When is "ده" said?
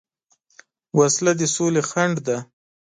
2.27-2.37